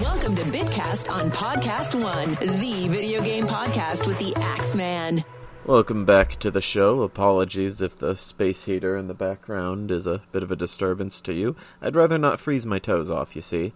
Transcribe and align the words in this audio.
Welcome 0.00 0.34
to 0.36 0.42
Bitcast 0.44 1.12
on 1.12 1.30
Podcast 1.30 1.94
One, 1.94 2.30
the 2.40 2.88
video 2.88 3.20
game 3.20 3.46
podcast 3.46 4.06
with 4.06 4.18
the 4.18 4.32
Axeman. 4.40 5.24
Welcome 5.66 6.06
back 6.06 6.36
to 6.36 6.50
the 6.50 6.62
show. 6.62 7.02
Apologies 7.02 7.82
if 7.82 7.98
the 7.98 8.16
space 8.16 8.64
heater 8.64 8.96
in 8.96 9.08
the 9.08 9.14
background 9.14 9.90
is 9.90 10.06
a 10.06 10.22
bit 10.32 10.42
of 10.42 10.50
a 10.50 10.56
disturbance 10.56 11.20
to 11.20 11.34
you. 11.34 11.54
I'd 11.82 11.96
rather 11.96 12.16
not 12.16 12.40
freeze 12.40 12.64
my 12.64 12.78
toes 12.78 13.10
off, 13.10 13.36
you 13.36 13.42
see. 13.42 13.74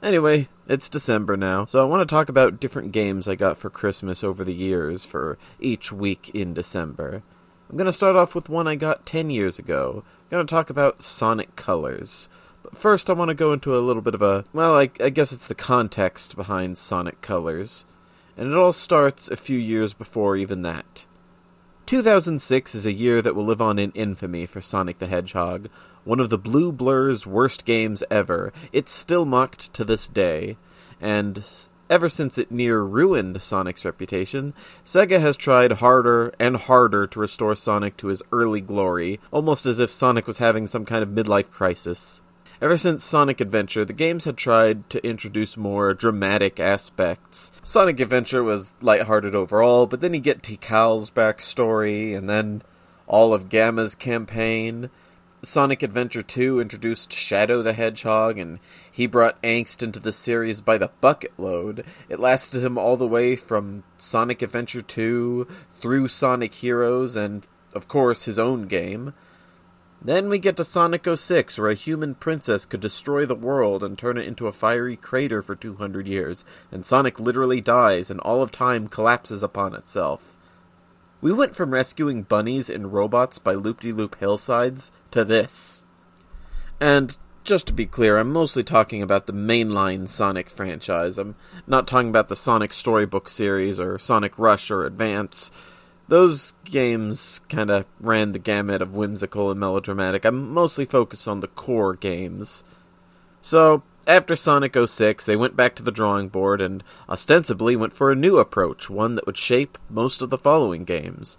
Anyway, 0.00 0.48
it's 0.68 0.88
December 0.88 1.36
now, 1.36 1.64
so 1.64 1.82
I 1.82 1.90
want 1.90 2.08
to 2.08 2.14
talk 2.14 2.28
about 2.28 2.60
different 2.60 2.92
games 2.92 3.26
I 3.26 3.34
got 3.34 3.58
for 3.58 3.68
Christmas 3.68 4.22
over 4.22 4.44
the 4.44 4.54
years 4.54 5.04
for 5.04 5.38
each 5.58 5.90
week 5.90 6.30
in 6.32 6.54
December. 6.54 7.24
I'm 7.68 7.76
going 7.76 7.86
to 7.86 7.92
start 7.92 8.14
off 8.14 8.36
with 8.36 8.48
one 8.48 8.68
I 8.68 8.76
got 8.76 9.06
10 9.06 9.30
years 9.30 9.58
ago. 9.58 10.04
I'm 10.06 10.30
going 10.30 10.46
to 10.46 10.50
talk 10.50 10.70
about 10.70 11.02
Sonic 11.02 11.56
Colors. 11.56 12.28
First, 12.74 13.08
I 13.08 13.14
want 13.14 13.28
to 13.28 13.34
go 13.34 13.52
into 13.52 13.76
a 13.76 13.80
little 13.80 14.02
bit 14.02 14.14
of 14.14 14.22
a. 14.22 14.44
Well, 14.52 14.74
I, 14.74 14.90
I 15.00 15.10
guess 15.10 15.32
it's 15.32 15.46
the 15.46 15.54
context 15.54 16.36
behind 16.36 16.78
Sonic 16.78 17.20
Colors. 17.20 17.86
And 18.36 18.52
it 18.52 18.56
all 18.56 18.72
starts 18.72 19.28
a 19.28 19.36
few 19.36 19.58
years 19.58 19.92
before 19.92 20.36
even 20.36 20.62
that. 20.62 21.06
2006 21.86 22.74
is 22.74 22.86
a 22.86 22.92
year 22.92 23.22
that 23.22 23.34
will 23.34 23.46
live 23.46 23.62
on 23.62 23.78
in 23.78 23.90
infamy 23.92 24.46
for 24.46 24.60
Sonic 24.60 24.98
the 24.98 25.06
Hedgehog, 25.06 25.68
one 26.04 26.20
of 26.20 26.30
the 26.30 26.38
Blue 26.38 26.70
Blur's 26.70 27.26
worst 27.26 27.64
games 27.64 28.04
ever. 28.10 28.52
It's 28.72 28.92
still 28.92 29.24
mocked 29.24 29.72
to 29.72 29.84
this 29.84 30.06
day, 30.08 30.56
and 31.00 31.42
ever 31.90 32.08
since 32.08 32.38
it 32.38 32.52
near 32.52 32.82
ruined 32.82 33.40
Sonic's 33.40 33.84
reputation, 33.84 34.52
Sega 34.84 35.18
has 35.20 35.36
tried 35.36 35.72
harder 35.72 36.32
and 36.38 36.56
harder 36.56 37.06
to 37.06 37.20
restore 37.20 37.56
Sonic 37.56 37.96
to 37.96 38.08
his 38.08 38.22
early 38.32 38.60
glory, 38.60 39.18
almost 39.30 39.66
as 39.66 39.78
if 39.78 39.90
Sonic 39.90 40.26
was 40.26 40.38
having 40.38 40.66
some 40.66 40.84
kind 40.84 41.02
of 41.02 41.08
midlife 41.08 41.50
crisis. 41.50 42.20
Ever 42.60 42.76
since 42.76 43.04
Sonic 43.04 43.40
Adventure, 43.40 43.84
the 43.84 43.92
games 43.92 44.24
had 44.24 44.36
tried 44.36 44.90
to 44.90 45.06
introduce 45.06 45.56
more 45.56 45.94
dramatic 45.94 46.58
aspects. 46.58 47.52
Sonic 47.62 48.00
Adventure 48.00 48.42
was 48.42 48.74
lighthearted 48.80 49.32
overall, 49.32 49.86
but 49.86 50.00
then 50.00 50.12
you 50.12 50.18
get 50.18 50.42
Tikal's 50.42 51.08
backstory, 51.08 52.18
and 52.18 52.28
then 52.28 52.62
all 53.06 53.32
of 53.32 53.48
Gamma's 53.48 53.94
campaign. 53.94 54.90
Sonic 55.40 55.84
Adventure 55.84 56.20
2 56.20 56.58
introduced 56.58 57.12
Shadow 57.12 57.62
the 57.62 57.74
Hedgehog, 57.74 58.38
and 58.38 58.58
he 58.90 59.06
brought 59.06 59.40
angst 59.42 59.80
into 59.80 60.00
the 60.00 60.12
series 60.12 60.60
by 60.60 60.78
the 60.78 60.90
bucket 61.00 61.38
load. 61.38 61.84
It 62.08 62.18
lasted 62.18 62.64
him 62.64 62.76
all 62.76 62.96
the 62.96 63.06
way 63.06 63.36
from 63.36 63.84
Sonic 63.98 64.42
Adventure 64.42 64.82
2 64.82 65.46
through 65.80 66.08
Sonic 66.08 66.54
Heroes, 66.54 67.14
and, 67.14 67.46
of 67.72 67.86
course, 67.86 68.24
his 68.24 68.36
own 68.36 68.62
game. 68.66 69.14
Then 70.00 70.28
we 70.28 70.38
get 70.38 70.56
to 70.58 70.64
Sonic 70.64 71.06
06, 71.12 71.58
where 71.58 71.70
a 71.70 71.74
human 71.74 72.14
princess 72.14 72.64
could 72.64 72.80
destroy 72.80 73.26
the 73.26 73.34
world 73.34 73.82
and 73.82 73.98
turn 73.98 74.16
it 74.16 74.26
into 74.26 74.46
a 74.46 74.52
fiery 74.52 74.96
crater 74.96 75.42
for 75.42 75.56
200 75.56 76.06
years, 76.06 76.44
and 76.70 76.86
Sonic 76.86 77.18
literally 77.18 77.60
dies, 77.60 78.08
and 78.10 78.20
all 78.20 78.40
of 78.40 78.52
time 78.52 78.86
collapses 78.86 79.42
upon 79.42 79.74
itself. 79.74 80.36
We 81.20 81.32
went 81.32 81.56
from 81.56 81.72
rescuing 81.72 82.22
bunnies 82.22 82.70
and 82.70 82.92
robots 82.92 83.40
by 83.40 83.54
loop 83.54 83.80
de 83.80 83.92
loop 83.92 84.16
hillsides 84.20 84.92
to 85.10 85.24
this. 85.24 85.84
And 86.80 87.18
just 87.42 87.66
to 87.66 87.72
be 87.72 87.86
clear, 87.86 88.18
I'm 88.18 88.32
mostly 88.32 88.62
talking 88.62 89.02
about 89.02 89.26
the 89.26 89.32
mainline 89.32 90.06
Sonic 90.06 90.48
franchise. 90.48 91.18
I'm 91.18 91.34
not 91.66 91.88
talking 91.88 92.10
about 92.10 92.28
the 92.28 92.36
Sonic 92.36 92.72
Storybook 92.72 93.28
series 93.28 93.80
or 93.80 93.98
Sonic 93.98 94.38
Rush 94.38 94.70
or 94.70 94.86
Advance 94.86 95.50
those 96.08 96.54
games 96.64 97.40
kind 97.48 97.70
of 97.70 97.84
ran 98.00 98.32
the 98.32 98.38
gamut 98.38 98.82
of 98.82 98.94
whimsical 98.94 99.50
and 99.50 99.60
melodramatic. 99.60 100.24
I'm 100.24 100.52
mostly 100.52 100.86
focused 100.86 101.28
on 101.28 101.40
the 101.40 101.48
core 101.48 101.94
games. 101.94 102.64
So, 103.40 103.82
after 104.06 104.34
Sonic 104.34 104.74
06, 104.74 105.26
they 105.26 105.36
went 105.36 105.54
back 105.54 105.76
to 105.76 105.82
the 105.82 105.92
drawing 105.92 106.28
board 106.28 106.62
and 106.62 106.82
ostensibly 107.10 107.76
went 107.76 107.92
for 107.92 108.10
a 108.10 108.16
new 108.16 108.38
approach, 108.38 108.88
one 108.88 109.14
that 109.16 109.26
would 109.26 109.36
shape 109.36 109.76
most 109.90 110.22
of 110.22 110.30
the 110.30 110.38
following 110.38 110.84
games. 110.84 111.36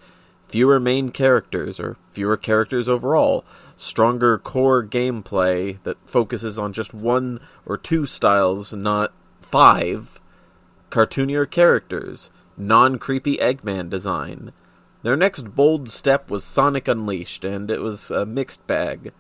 Fewer 0.48 0.80
main 0.80 1.10
characters, 1.10 1.80
or 1.80 1.98
fewer 2.12 2.38
characters 2.38 2.88
overall, 2.88 3.44
stronger 3.76 4.38
core 4.38 4.84
gameplay 4.84 5.82
that 5.84 5.98
focuses 6.08 6.60
on 6.60 6.74
just 6.74 6.94
one 6.94 7.40
or 7.66 7.78
two 7.78 8.06
styles, 8.06 8.72
not 8.72 9.14
five, 9.42 10.22
cartoonier 10.92 11.50
characters, 11.50 12.30
non 12.60 13.00
creepy 13.00 13.38
Eggman 13.38 13.90
design. 13.90 14.52
Their 15.02 15.16
next 15.16 15.56
bold 15.56 15.90
step 15.90 16.30
was 16.30 16.44
Sonic 16.44 16.88
Unleashed, 16.88 17.46
and 17.46 17.72
it 17.72 17.82
was 17.82 18.12
a 18.12 18.26
mixed 18.26 18.68
bag. 18.68 19.14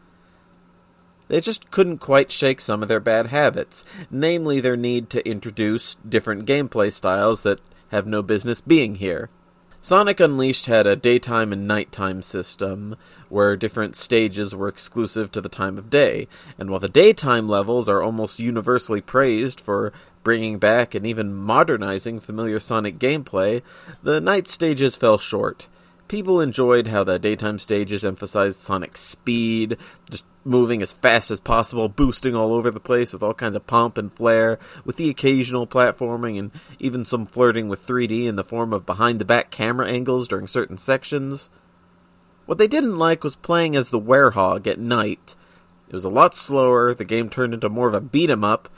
They 1.29 1.39
just 1.39 1.71
couldn't 1.71 1.99
quite 1.99 2.31
shake 2.31 2.59
some 2.59 2.81
of 2.81 2.89
their 2.89 2.99
bad 2.99 3.27
habits, 3.27 3.85
namely 4.11 4.59
their 4.59 4.75
need 4.75 5.09
to 5.11 5.27
introduce 5.27 5.95
different 5.95 6.45
gameplay 6.45 6.91
styles 6.91 7.43
that 7.43 7.59
have 7.89 8.05
no 8.05 8.21
business 8.21 8.61
being 8.61 8.95
here. 8.95 9.29
Sonic 9.81 10.19
Unleashed 10.19 10.65
had 10.65 10.85
a 10.85 10.97
daytime 10.97 11.53
and 11.53 11.65
nighttime 11.65 12.21
system, 12.21 12.97
where 13.29 13.55
different 13.55 13.95
stages 13.95 14.53
were 14.53 14.67
exclusive 14.67 15.31
to 15.31 15.39
the 15.39 15.47
time 15.47 15.77
of 15.77 15.89
day, 15.89 16.27
and 16.57 16.69
while 16.69 16.81
the 16.81 16.89
daytime 16.89 17.47
levels 17.47 17.87
are 17.87 18.03
almost 18.03 18.39
universally 18.39 18.99
praised 18.99 19.61
for 19.61 19.93
bringing 20.23 20.59
back 20.59 20.93
and 20.95 21.05
even 21.05 21.33
modernizing 21.33 22.19
familiar 22.19 22.59
Sonic 22.59 22.99
gameplay, 22.99 23.61
the 24.03 24.19
night 24.19 24.47
stages 24.47 24.95
fell 24.95 25.17
short. 25.17 25.67
People 26.07 26.41
enjoyed 26.41 26.87
how 26.87 27.03
the 27.03 27.19
daytime 27.19 27.59
stages 27.59 28.03
emphasized 28.03 28.59
Sonic's 28.59 28.99
speed, 28.99 29.77
just 30.09 30.25
moving 30.43 30.81
as 30.81 30.93
fast 30.93 31.29
as 31.29 31.39
possible, 31.39 31.87
boosting 31.87 32.35
all 32.35 32.53
over 32.53 32.71
the 32.71 32.79
place 32.79 33.13
with 33.13 33.21
all 33.21 33.33
kinds 33.33 33.55
of 33.55 33.67
pomp 33.67 33.97
and 33.97 34.11
flair, 34.13 34.57
with 34.83 34.95
the 34.95 35.09
occasional 35.09 35.67
platforming 35.67 36.39
and 36.39 36.51
even 36.79 37.05
some 37.05 37.25
flirting 37.25 37.69
with 37.69 37.85
3D 37.85 38.25
in 38.25 38.35
the 38.35 38.43
form 38.43 38.73
of 38.73 38.85
behind 38.85 39.19
the 39.19 39.25
back 39.25 39.51
camera 39.51 39.87
angles 39.87 40.27
during 40.27 40.47
certain 40.47 40.77
sections. 40.77 41.49
What 42.45 42.57
they 42.57 42.67
didn't 42.67 42.97
like 42.97 43.23
was 43.23 43.35
playing 43.35 43.75
as 43.75 43.89
the 43.89 44.01
Werehog 44.01 44.65
at 44.65 44.79
night. 44.79 45.35
It 45.87 45.93
was 45.93 46.05
a 46.05 46.09
lot 46.09 46.35
slower, 46.35 46.93
the 46.93 47.05
game 47.05 47.29
turned 47.29 47.53
into 47.53 47.69
more 47.69 47.87
of 47.87 47.93
a 47.93 48.01
beat 48.01 48.31
'em 48.31 48.43
up, 48.43 48.69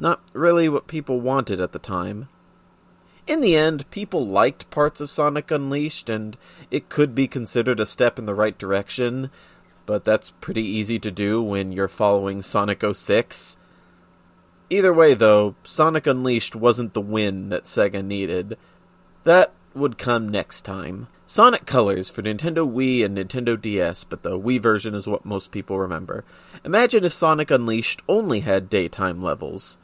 not 0.00 0.22
really 0.32 0.68
what 0.68 0.86
people 0.86 1.20
wanted 1.20 1.60
at 1.60 1.72
the 1.72 1.78
time. 1.78 2.28
In 3.26 3.40
the 3.40 3.54
end, 3.54 3.88
people 3.90 4.26
liked 4.26 4.70
parts 4.70 5.00
of 5.00 5.10
Sonic 5.10 5.50
Unleashed, 5.50 6.08
and 6.08 6.36
it 6.70 6.88
could 6.88 7.14
be 7.14 7.28
considered 7.28 7.78
a 7.78 7.86
step 7.86 8.18
in 8.18 8.26
the 8.26 8.34
right 8.34 8.58
direction, 8.58 9.30
but 9.86 10.04
that's 10.04 10.32
pretty 10.40 10.64
easy 10.64 10.98
to 10.98 11.10
do 11.10 11.42
when 11.42 11.70
you're 11.70 11.86
following 11.86 12.42
Sonic 12.42 12.82
06. 12.82 13.56
Either 14.70 14.92
way, 14.92 15.14
though, 15.14 15.54
Sonic 15.64 16.06
Unleashed 16.06 16.56
wasn't 16.56 16.94
the 16.94 17.00
win 17.00 17.48
that 17.48 17.64
Sega 17.64 18.04
needed. 18.04 18.56
That 19.24 19.52
would 19.74 19.98
come 19.98 20.28
next 20.28 20.62
time. 20.62 21.08
Sonic 21.26 21.66
Colors 21.66 22.10
for 22.10 22.22
Nintendo 22.22 22.68
Wii 22.68 23.04
and 23.04 23.16
Nintendo 23.16 23.60
DS, 23.60 24.02
but 24.02 24.24
the 24.24 24.38
Wii 24.38 24.60
version 24.60 24.94
is 24.94 25.06
what 25.06 25.24
most 25.24 25.52
people 25.52 25.78
remember. 25.78 26.24
Imagine 26.64 27.04
if 27.04 27.12
Sonic 27.12 27.50
Unleashed 27.52 28.02
only 28.08 28.40
had 28.40 28.68
daytime 28.68 29.22
levels. 29.22 29.78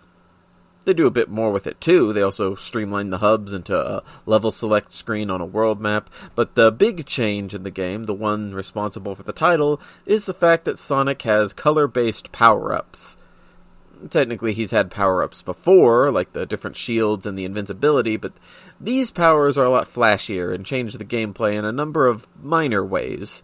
They 0.86 0.94
do 0.94 1.08
a 1.08 1.10
bit 1.10 1.28
more 1.28 1.50
with 1.50 1.66
it 1.66 1.80
too. 1.80 2.12
They 2.12 2.22
also 2.22 2.54
streamline 2.54 3.10
the 3.10 3.19
hubs 3.19 3.52
into 3.52 3.76
a 3.76 4.04
level 4.24 4.52
select 4.52 4.94
screen 4.94 5.30
on 5.30 5.41
a 5.41 5.44
world 5.44 5.80
map. 5.80 6.08
But 6.36 6.54
the 6.54 6.70
big 6.70 7.06
change 7.06 7.54
in 7.54 7.64
the 7.64 7.72
game, 7.72 8.04
the 8.04 8.14
one 8.14 8.54
responsible 8.54 9.16
for 9.16 9.24
the 9.24 9.32
title, 9.32 9.80
is 10.06 10.26
the 10.26 10.32
fact 10.32 10.64
that 10.64 10.78
Sonic 10.78 11.22
has 11.22 11.52
color 11.52 11.88
based 11.88 12.30
power 12.30 12.72
ups. 12.72 13.16
Technically, 14.10 14.52
he's 14.52 14.70
had 14.70 14.92
power 14.92 15.24
ups 15.24 15.42
before, 15.42 16.12
like 16.12 16.32
the 16.34 16.47
different 16.47 16.76
shields 16.76 17.26
and 17.26 17.36
the 17.36 17.44
invincibility, 17.44 18.16
but 18.16 18.34
these 18.80 19.10
powers 19.10 19.58
are 19.58 19.64
a 19.64 19.70
lot 19.70 19.92
flashier 19.92 20.54
and 20.54 20.64
change 20.64 20.94
the 20.94 21.04
gameplay 21.04 21.54
in 21.54 21.64
a 21.64 21.72
number 21.72 22.06
of 22.06 22.28
minor 22.41 22.84
ways. 22.84 23.42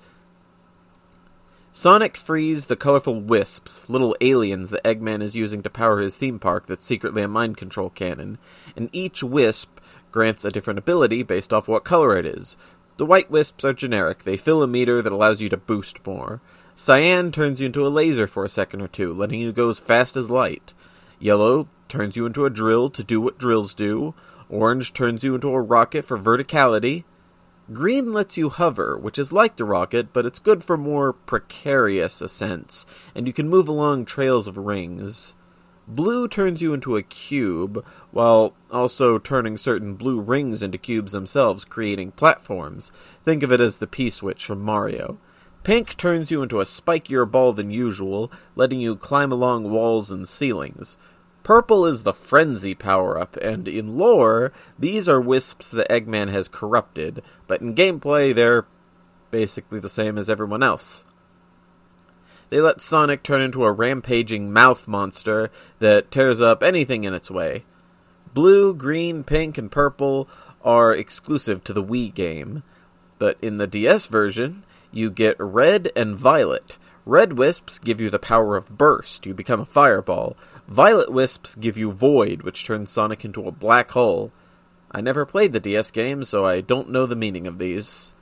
Sonic 1.75 2.19
frees 2.19 2.67
the 2.67 2.77
colorful 2.77 3.19
wisps, 3.19 3.89
little 3.89 4.15
aliens 4.21 4.69
that 4.69 4.85
Eggman 4.85 5.23
is 5.23 5.35
using 5.35 5.63
to 5.63 5.71
power 5.71 6.01
his 6.01 6.19
theme 6.19 6.39
park 6.39 6.67
that's 6.67 6.85
secretly 6.85 7.23
a 7.23 7.29
mind 7.29 7.57
control 7.57 7.89
cannon, 7.89 8.37
and 8.77 8.91
each 8.93 9.23
wisp 9.23 9.81
grants 10.11 10.45
a 10.45 10.51
different 10.51 10.79
ability 10.79 11.23
based 11.23 11.51
off 11.51 11.69
what 11.69 11.83
color 11.83 12.15
it 12.19 12.27
is. 12.27 12.59
The 12.99 13.07
white 13.07 13.31
wisps 13.31 13.65
are 13.65 13.73
generic, 13.73 14.25
they 14.25 14.37
fill 14.37 14.63
a 14.63 14.67
meter 14.69 15.01
that 15.01 15.15
allows 15.15 15.41
you 15.41 15.49
to 15.49 15.57
boost 15.57 16.07
more. 16.07 16.43
Cyan 16.75 17.33
turns 17.33 17.59
you 17.59 17.67
into 17.67 17.87
a 17.87 17.89
laser 17.89 18.27
for 18.27 18.45
a 18.45 18.51
second 18.51 18.83
or 18.83 18.89
two, 18.89 19.15
letting 19.15 19.41
you 19.41 19.51
go 19.51 19.71
as 19.71 19.79
fast 19.79 20.15
as 20.15 20.29
light. 20.29 20.75
Yellow 21.19 21.69
turns 21.89 22.19
you 22.19 22.27
into 22.27 22.45
a 22.45 22.51
drill 22.51 22.91
to 22.91 23.03
do 23.03 23.19
what 23.19 23.39
drills 23.39 23.73
do. 23.73 24.13
Orange 24.51 24.93
turns 24.93 25.25
you 25.25 25.35
into 25.35 25.49
a 25.49 25.61
rocket 25.63 26.05
for 26.05 26.19
verticality. 26.19 27.05
Green 27.73 28.13
lets 28.13 28.37
you 28.37 28.49
hover, 28.49 28.99
which 28.99 29.19
is 29.19 29.33
like 29.33 29.57
the 29.57 29.65
rocket, 29.65 30.13
but 30.13 30.27
it's 30.27 30.39
good 30.39 30.65
for 30.65 30.77
more 30.77 31.13
precarious 31.13 32.21
ascents, 32.21 32.87
and 33.15 33.27
you 33.27 33.33
can 33.33 33.49
move 33.49 33.69
along 33.69 34.05
trails 34.05 34.49
of 34.49 34.59
rings. 34.59 35.35
Blue 35.87 36.27
turns 36.27 36.61
you 36.63 36.75
into 36.75 36.97
a 36.97 37.03
cube, 37.03 37.85
while 38.11 38.55
also 38.71 39.19
turning 39.19 39.57
certain 39.57 39.95
blue 39.95 40.21
rings 40.21 40.63
into 40.63 40.79
cubes 40.79 41.13
themselves, 41.13 41.65
creating 41.65 42.13
platforms. 42.13 42.91
Think 43.25 43.43
of 43.43 43.53
it 43.53 43.61
as 43.61 43.79
the 43.79 43.87
P-switch 43.87 44.45
from 44.45 44.61
Mario. 44.61 45.19
Pink 45.63 45.97
turns 45.97 46.33
you 46.33 46.43
into 46.43 46.61
a 46.61 46.65
spikier 46.65 47.31
ball 47.31 47.53
than 47.53 47.71
usual, 47.71 48.33
letting 48.57 48.81
you 48.81 48.97
climb 48.97 49.31
along 49.31 49.71
walls 49.71 50.11
and 50.11 50.27
ceilings. 50.27 50.97
Purple 51.43 51.85
is 51.87 52.03
the 52.03 52.13
Frenzy 52.13 52.75
power 52.75 53.19
up, 53.19 53.37
and 53.39 53.67
in 53.67 53.97
lore, 53.97 54.53
these 54.79 55.09
are 55.09 55.21
wisps 55.21 55.73
that 55.73 55.89
Eggman 55.89 56.31
has 56.31 56.47
corrupted, 56.47 57.23
but 57.49 57.61
in 57.61 57.75
gameplay, 57.75 58.35
they're 58.35 58.67
basically 59.31 59.81
the 59.81 59.89
same 59.89 60.19
as 60.19 60.31
everyone 60.31 60.63
else. 60.63 61.05
They 62.51 62.61
let 62.61 62.81
Sonic 62.81 63.23
turn 63.23 63.41
into 63.41 63.65
a 63.65 63.73
rampaging 63.73 64.53
mouth 64.53 64.87
monster 64.87 65.51
that 65.79 66.11
tears 66.11 66.41
up 66.41 66.63
anything 66.63 67.05
in 67.05 67.15
its 67.15 67.31
way. 67.31 67.65
Blue, 68.35 68.75
green, 68.75 69.25
pink, 69.25 69.59
and 69.59 69.71
purple 69.71 70.29
are 70.63 70.93
exclusive 70.93 71.65
to 71.65 71.73
the 71.73 71.83
Wii 71.83 72.15
game, 72.15 72.63
but 73.19 73.37
in 73.43 73.57
the 73.57 73.67
DS 73.67 74.07
version, 74.07 74.65
you 74.93 75.11
get 75.11 75.37
red 75.41 75.91
and 75.97 76.17
violet. 76.17 76.77
Red 77.05 77.33
wisps 77.35 77.79
give 77.79 78.01
you 78.01 78.11
the 78.11 78.19
power 78.19 78.57
of 78.57 78.79
burst, 78.79 79.27
you 79.27 79.35
become 79.35 79.61
a 79.61 79.65
fireball. 79.65 80.37
Violet 80.69 81.13
wisps 81.13 81.55
give 81.57 81.77
you 81.77 81.91
void, 81.91 82.43
which 82.43 82.65
turns 82.65 82.91
Sonic 82.91 83.25
into 83.25 83.47
a 83.47 83.53
black 83.53 83.91
hole. 83.91 84.31
I 84.91 85.01
never 85.01 85.27
played 85.27 85.53
the 85.53 85.61
DS 85.61 85.91
game, 85.91 86.23
so 86.23 86.45
I 86.45 86.61
don't 86.61 86.91
know 86.91 87.07
the 87.07 87.17
meaning 87.17 87.47
of 87.47 87.59
these. 87.59 88.13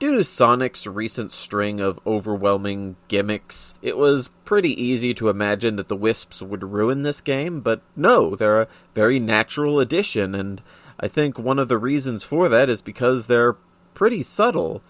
Due 0.00 0.16
to 0.16 0.24
Sonic's 0.24 0.86
recent 0.86 1.30
string 1.30 1.80
of 1.80 2.00
overwhelming 2.04 2.96
gimmicks, 3.06 3.74
it 3.80 3.96
was 3.96 4.30
pretty 4.44 4.82
easy 4.82 5.14
to 5.14 5.28
imagine 5.28 5.76
that 5.76 5.88
the 5.88 5.96
Wisps 5.96 6.42
would 6.42 6.64
ruin 6.64 7.02
this 7.02 7.20
game, 7.20 7.60
but 7.60 7.80
no, 7.94 8.34
they're 8.34 8.62
a 8.62 8.68
very 8.94 9.20
natural 9.20 9.78
addition, 9.78 10.34
and 10.34 10.60
I 10.98 11.06
think 11.06 11.38
one 11.38 11.60
of 11.60 11.68
the 11.68 11.78
reasons 11.78 12.24
for 12.24 12.48
that 12.48 12.68
is 12.68 12.82
because 12.82 13.28
they're 13.28 13.56
pretty 13.94 14.24
subtle. 14.24 14.82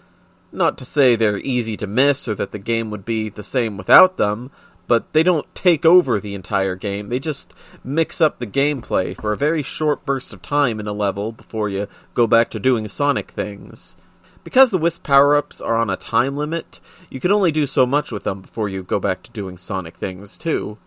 Not 0.55 0.77
to 0.77 0.85
say 0.85 1.17
they're 1.17 1.39
easy 1.39 1.75
to 1.75 1.85
miss 1.85 2.29
or 2.29 2.35
that 2.35 2.53
the 2.53 2.59
game 2.59 2.89
would 2.89 3.03
be 3.03 3.27
the 3.27 3.43
same 3.43 3.75
without 3.75 4.15
them, 4.15 4.51
but 4.87 5.11
they 5.11 5.21
don't 5.21 5.53
take 5.53 5.85
over 5.85 6.17
the 6.17 6.33
entire 6.33 6.75
game. 6.75 7.09
They 7.09 7.19
just 7.19 7.53
mix 7.83 8.21
up 8.21 8.39
the 8.39 8.47
gameplay 8.47 9.17
for 9.17 9.33
a 9.33 9.37
very 9.37 9.61
short 9.61 10.05
burst 10.05 10.31
of 10.31 10.41
time 10.41 10.79
in 10.79 10.87
a 10.87 10.93
level 10.93 11.33
before 11.33 11.67
you 11.67 11.89
go 12.13 12.25
back 12.25 12.49
to 12.51 12.59
doing 12.59 12.87
Sonic 12.87 13.31
things. 13.31 13.97
Because 14.45 14.71
the 14.71 14.77
Wisp 14.77 15.03
power 15.03 15.35
ups 15.35 15.59
are 15.59 15.75
on 15.75 15.89
a 15.89 15.97
time 15.97 16.37
limit, 16.37 16.79
you 17.09 17.19
can 17.19 17.33
only 17.33 17.51
do 17.51 17.67
so 17.67 17.85
much 17.85 18.13
with 18.13 18.23
them 18.23 18.39
before 18.41 18.69
you 18.69 18.81
go 18.81 18.99
back 18.99 19.23
to 19.23 19.31
doing 19.31 19.57
Sonic 19.57 19.97
things, 19.97 20.37
too. 20.37 20.77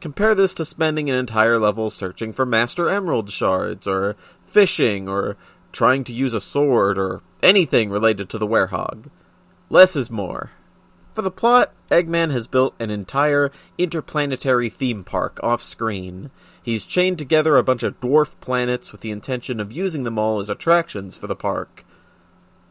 Compare 0.00 0.34
this 0.34 0.54
to 0.54 0.64
spending 0.64 1.10
an 1.10 1.16
entire 1.16 1.58
level 1.58 1.90
searching 1.90 2.32
for 2.32 2.46
Master 2.46 2.88
Emerald 2.88 3.30
shards, 3.30 3.86
or 3.86 4.16
fishing, 4.46 5.08
or 5.08 5.36
trying 5.72 6.04
to 6.04 6.12
use 6.12 6.32
a 6.32 6.40
sword, 6.40 6.96
or 6.96 7.20
anything 7.44 7.90
related 7.90 8.28
to 8.30 8.38
the 8.38 8.46
Werehog. 8.46 9.10
Less 9.70 9.94
is 9.94 10.10
more. 10.10 10.50
For 11.14 11.22
the 11.22 11.30
plot, 11.30 11.72
Eggman 11.90 12.32
has 12.32 12.48
built 12.48 12.74
an 12.80 12.90
entire 12.90 13.52
interplanetary 13.78 14.68
theme 14.68 15.04
park 15.04 15.38
off 15.44 15.62
screen. 15.62 16.30
He's 16.60 16.86
chained 16.86 17.18
together 17.18 17.56
a 17.56 17.62
bunch 17.62 17.84
of 17.84 18.00
dwarf 18.00 18.34
planets 18.40 18.90
with 18.90 19.00
the 19.00 19.12
intention 19.12 19.60
of 19.60 19.72
using 19.72 20.02
them 20.02 20.18
all 20.18 20.40
as 20.40 20.50
attractions 20.50 21.16
for 21.16 21.28
the 21.28 21.36
park. 21.36 21.84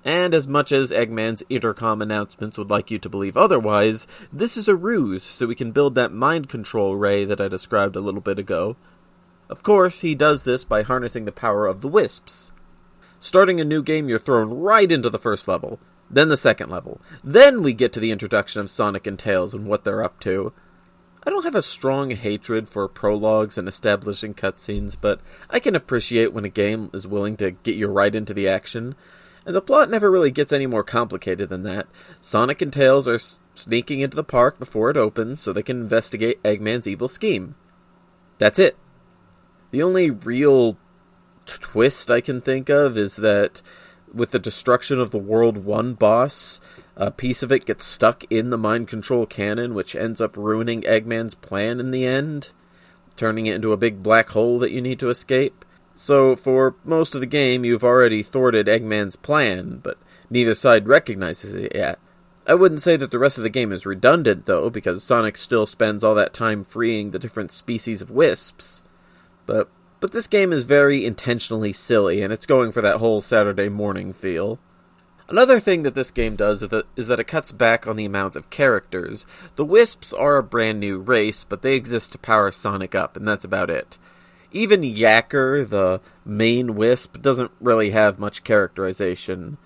And 0.03 0.33
as 0.33 0.47
much 0.47 0.73
as 0.73 0.91
Eggman's 0.91 1.43
intercom 1.49 2.01
announcements 2.01 2.57
would 2.57 2.69
like 2.69 2.91
you 2.91 2.99
to 2.99 3.09
believe 3.09 3.37
otherwise, 3.37 4.07
this 4.33 4.57
is 4.57 4.67
a 4.67 4.75
ruse 4.75 5.23
so 5.23 5.47
we 5.47 5.55
can 5.55 5.71
build 5.71 5.95
that 5.95 6.11
mind 6.11 6.49
control 6.49 6.97
ray 6.97 7.23
that 7.23 7.39
I 7.39 7.47
described 7.47 7.95
a 7.95 8.01
little 8.01 8.19
bit 8.19 8.39
ago. 8.39 8.75
Of 9.49 9.63
course, 9.63 10.01
he 10.01 10.15
does 10.15 10.43
this 10.43 10.65
by 10.65 10.83
harnessing 10.83 11.23
the 11.23 11.31
power 11.31 11.67
of 11.67 11.81
the 11.81 11.87
wisps. 11.87 12.52
Starting 13.23 13.61
a 13.61 13.63
new 13.63 13.81
game, 13.81 14.09
you're 14.09 14.19
thrown 14.19 14.49
right 14.49 14.91
into 14.91 15.09
the 15.09 15.17
first 15.17 15.47
level, 15.47 15.79
then 16.09 16.27
the 16.27 16.35
second 16.35 16.69
level. 16.69 16.99
Then 17.23 17.63
we 17.63 17.73
get 17.73 17.93
to 17.93 18.01
the 18.01 18.11
introduction 18.11 18.59
of 18.59 18.69
Sonic 18.69 19.07
and 19.07 19.17
Tails 19.17 19.53
and 19.53 19.65
what 19.65 19.85
they're 19.85 20.03
up 20.03 20.19
to. 20.19 20.51
I 21.25 21.29
don't 21.29 21.45
have 21.45 21.55
a 21.55 21.61
strong 21.61 22.09
hatred 22.11 22.67
for 22.67 22.85
prologues 22.89 23.57
and 23.57 23.65
establishing 23.69 24.33
cutscenes, 24.33 24.97
but 24.99 25.21
I 25.49 25.59
can 25.59 25.73
appreciate 25.73 26.33
when 26.33 26.43
a 26.43 26.49
game 26.49 26.89
is 26.93 27.07
willing 27.07 27.37
to 27.37 27.51
get 27.51 27.77
you 27.77 27.87
right 27.87 28.13
into 28.13 28.33
the 28.33 28.49
action. 28.49 28.93
And 29.45 29.55
the 29.55 29.61
plot 29.61 29.89
never 29.89 30.11
really 30.11 30.29
gets 30.29 30.51
any 30.51 30.67
more 30.67 30.83
complicated 30.83 31.47
than 31.47 31.63
that. 31.63 31.87
Sonic 32.19 32.61
and 32.61 32.73
Tails 32.73 33.07
are 33.07 33.19
sneaking 33.55 34.01
into 34.01 34.17
the 34.17 34.25
park 34.25 34.59
before 34.59 34.89
it 34.89 34.97
opens 34.97 35.39
so 35.39 35.53
they 35.53 35.63
can 35.63 35.79
investigate 35.79 36.43
Eggman's 36.43 36.87
evil 36.87 37.07
scheme. 37.07 37.55
That's 38.37 38.59
it. 38.59 38.75
The 39.71 39.81
only 39.81 40.11
real 40.11 40.77
twist 41.45 42.09
I 42.11 42.21
can 42.21 42.41
think 42.41 42.69
of 42.69 42.97
is 42.97 43.17
that 43.17 43.61
with 44.13 44.31
the 44.31 44.39
destruction 44.39 44.99
of 44.99 45.11
the 45.11 45.17
World 45.17 45.57
1 45.57 45.95
boss, 45.95 46.61
a 46.95 47.11
piece 47.11 47.41
of 47.41 47.51
it 47.51 47.65
gets 47.65 47.85
stuck 47.85 48.23
in 48.29 48.49
the 48.49 48.57
mind 48.57 48.87
control 48.87 49.25
cannon, 49.25 49.73
which 49.73 49.95
ends 49.95 50.21
up 50.21 50.37
ruining 50.37 50.81
Eggman's 50.83 51.35
plan 51.35 51.79
in 51.79 51.91
the 51.91 52.05
end, 52.05 52.49
turning 53.15 53.47
it 53.47 53.55
into 53.55 53.73
a 53.73 53.77
big 53.77 54.03
black 54.03 54.29
hole 54.29 54.59
that 54.59 54.71
you 54.71 54.81
need 54.81 54.99
to 54.99 55.09
escape. 55.09 55.65
So, 55.95 56.35
for 56.35 56.75
most 56.83 57.15
of 57.15 57.21
the 57.21 57.27
game, 57.27 57.65
you've 57.65 57.83
already 57.83 58.23
thwarted 58.23 58.67
Eggman's 58.67 59.15
plan, 59.15 59.79
but 59.83 59.97
neither 60.29 60.55
side 60.55 60.87
recognizes 60.87 61.53
it 61.53 61.73
yet. 61.75 61.99
I 62.45 62.55
wouldn't 62.55 62.81
say 62.81 62.97
that 62.97 63.11
the 63.11 63.19
rest 63.19 63.37
of 63.37 63.43
the 63.43 63.49
game 63.49 63.71
is 63.71 63.85
redundant, 63.85 64.45
though, 64.45 64.69
because 64.69 65.03
Sonic 65.03 65.37
still 65.37 65.65
spends 65.65 66.03
all 66.03 66.15
that 66.15 66.33
time 66.33 66.63
freeing 66.63 67.11
the 67.11 67.19
different 67.19 67.51
species 67.51 68.01
of 68.01 68.11
wisps. 68.11 68.83
But, 69.45 69.69
but 70.03 70.11
this 70.11 70.27
game 70.27 70.51
is 70.51 70.65
very 70.65 71.05
intentionally 71.05 71.71
silly, 71.71 72.21
and 72.21 72.33
it's 72.33 72.45
going 72.45 72.73
for 72.73 72.81
that 72.81 72.97
whole 72.97 73.21
Saturday 73.21 73.69
morning 73.69 74.11
feel. 74.11 74.59
Another 75.29 75.61
thing 75.61 75.83
that 75.83 75.95
this 75.95 76.11
game 76.11 76.35
does 76.35 76.61
is 76.61 77.07
that 77.07 77.19
it 77.21 77.23
cuts 77.23 77.53
back 77.53 77.87
on 77.87 77.95
the 77.95 78.03
amount 78.03 78.35
of 78.35 78.49
characters. 78.49 79.25
The 79.55 79.63
Wisps 79.63 80.11
are 80.11 80.35
a 80.35 80.43
brand 80.43 80.81
new 80.81 80.99
race, 80.99 81.45
but 81.45 81.61
they 81.61 81.77
exist 81.77 82.11
to 82.11 82.17
power 82.17 82.51
Sonic 82.51 82.93
up, 82.93 83.15
and 83.15 83.25
that's 83.25 83.45
about 83.45 83.69
it. 83.69 83.97
Even 84.51 84.81
Yacker, 84.81 85.65
the 85.65 86.01
main 86.25 86.75
wisp, 86.75 87.21
doesn't 87.21 87.51
really 87.61 87.91
have 87.91 88.19
much 88.19 88.43
characterization. 88.43 89.57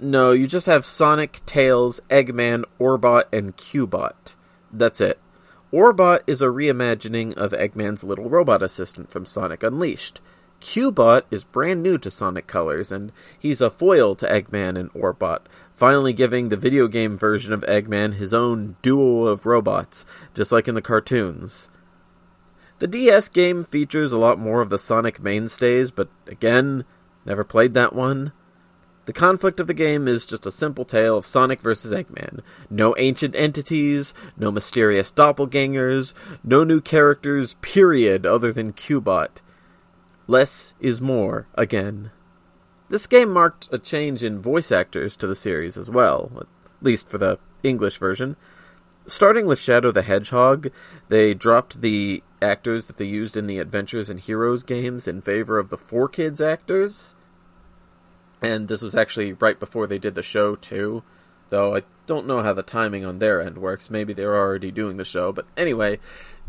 No, 0.00 0.30
you 0.30 0.46
just 0.46 0.66
have 0.66 0.84
Sonic, 0.84 1.44
Tails, 1.46 2.00
Eggman, 2.08 2.62
Orbot, 2.78 3.24
and 3.32 3.56
Cubot. 3.56 4.36
That's 4.72 5.00
it. 5.00 5.18
Orbot 5.74 6.20
is 6.28 6.40
a 6.40 6.44
reimagining 6.46 7.34
of 7.34 7.50
Eggman's 7.50 8.04
little 8.04 8.30
robot 8.30 8.62
assistant 8.62 9.10
from 9.10 9.26
Sonic 9.26 9.64
Unleashed. 9.64 10.20
Cubot 10.60 11.22
is 11.32 11.42
brand 11.42 11.82
new 11.82 11.98
to 11.98 12.12
Sonic 12.12 12.46
Colors, 12.46 12.92
and 12.92 13.10
he's 13.36 13.60
a 13.60 13.70
foil 13.70 14.14
to 14.14 14.26
Eggman 14.28 14.78
and 14.78 14.92
Orbot, 14.92 15.40
finally 15.74 16.12
giving 16.12 16.48
the 16.48 16.56
video 16.56 16.86
game 16.86 17.18
version 17.18 17.52
of 17.52 17.62
Eggman 17.62 18.14
his 18.14 18.32
own 18.32 18.76
duo 18.82 19.24
of 19.26 19.46
robots, 19.46 20.06
just 20.32 20.52
like 20.52 20.68
in 20.68 20.76
the 20.76 20.80
cartoons. 20.80 21.68
The 22.78 22.86
DS 22.86 23.28
game 23.28 23.64
features 23.64 24.12
a 24.12 24.16
lot 24.16 24.38
more 24.38 24.60
of 24.60 24.70
the 24.70 24.78
Sonic 24.78 25.20
mainstays, 25.20 25.90
but 25.90 26.08
again, 26.28 26.84
never 27.26 27.42
played 27.42 27.74
that 27.74 27.92
one. 27.92 28.30
The 29.04 29.12
conflict 29.12 29.60
of 29.60 29.66
the 29.66 29.74
game 29.74 30.08
is 30.08 30.24
just 30.24 30.46
a 30.46 30.50
simple 30.50 30.86
tale 30.86 31.18
of 31.18 31.26
Sonic 31.26 31.60
vs. 31.60 31.92
Eggman. 31.92 32.40
No 32.70 32.94
ancient 32.96 33.34
entities, 33.34 34.14
no 34.36 34.50
mysterious 34.50 35.12
doppelgangers, 35.12 36.14
no 36.42 36.64
new 36.64 36.80
characters, 36.80 37.54
period, 37.60 38.24
other 38.24 38.50
than 38.50 38.72
Cubot. 38.72 39.42
Less 40.26 40.74
is 40.80 41.02
more, 41.02 41.46
again. 41.54 42.12
This 42.88 43.06
game 43.06 43.30
marked 43.30 43.68
a 43.70 43.78
change 43.78 44.22
in 44.22 44.40
voice 44.40 44.72
actors 44.72 45.16
to 45.18 45.26
the 45.26 45.34
series 45.34 45.76
as 45.76 45.90
well, 45.90 46.32
at 46.40 46.46
least 46.80 47.08
for 47.08 47.18
the 47.18 47.38
English 47.62 47.98
version. 47.98 48.36
Starting 49.06 49.44
with 49.44 49.58
Shadow 49.58 49.90
the 49.90 50.00
Hedgehog, 50.00 50.70
they 51.10 51.34
dropped 51.34 51.82
the 51.82 52.22
actors 52.40 52.86
that 52.86 52.96
they 52.96 53.04
used 53.04 53.36
in 53.36 53.46
the 53.46 53.58
Adventures 53.58 54.08
and 54.08 54.18
Heroes 54.18 54.62
games 54.62 55.06
in 55.06 55.20
favor 55.20 55.58
of 55.58 55.68
the 55.68 55.76
4Kids 55.76 56.40
actors. 56.40 57.14
And 58.44 58.68
this 58.68 58.82
was 58.82 58.94
actually 58.94 59.32
right 59.32 59.58
before 59.58 59.86
they 59.86 59.98
did 59.98 60.14
the 60.14 60.22
show, 60.22 60.56
too. 60.56 61.02
Though 61.50 61.76
I 61.76 61.82
don't 62.06 62.26
know 62.26 62.42
how 62.42 62.52
the 62.52 62.62
timing 62.62 63.04
on 63.04 63.18
their 63.18 63.40
end 63.40 63.58
works. 63.58 63.90
Maybe 63.90 64.12
they 64.12 64.26
were 64.26 64.38
already 64.38 64.70
doing 64.70 64.96
the 64.96 65.04
show. 65.04 65.32
But 65.32 65.46
anyway, 65.56 65.98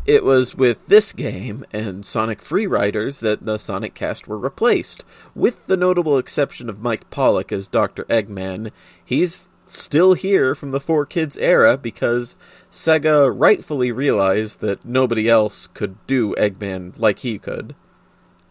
it 0.06 0.24
was 0.24 0.54
with 0.54 0.86
this 0.86 1.12
game 1.12 1.64
and 1.72 2.06
Sonic 2.06 2.40
Free 2.40 2.66
Riders 2.66 3.20
that 3.20 3.44
the 3.44 3.58
Sonic 3.58 3.94
cast 3.94 4.28
were 4.28 4.38
replaced. 4.38 5.04
With 5.34 5.66
the 5.66 5.76
notable 5.76 6.18
exception 6.18 6.68
of 6.68 6.80
Mike 6.80 7.10
Pollock 7.10 7.50
as 7.52 7.66
Dr. 7.66 8.04
Eggman, 8.04 8.70
he's 9.04 9.48
still 9.66 10.14
here 10.14 10.54
from 10.54 10.70
the 10.70 10.80
4Kids 10.80 11.36
era 11.40 11.76
because 11.76 12.36
Sega 12.70 13.32
rightfully 13.34 13.90
realized 13.90 14.60
that 14.60 14.84
nobody 14.84 15.28
else 15.28 15.66
could 15.66 16.04
do 16.06 16.34
Eggman 16.36 16.98
like 16.98 17.20
he 17.20 17.38
could. 17.38 17.74